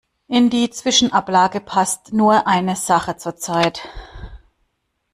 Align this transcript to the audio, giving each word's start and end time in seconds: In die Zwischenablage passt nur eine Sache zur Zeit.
In 0.27 0.49
die 0.49 0.71
Zwischenablage 0.71 1.59
passt 1.59 2.11
nur 2.11 2.47
eine 2.47 2.75
Sache 2.75 3.17
zur 3.17 3.35
Zeit. 3.35 3.83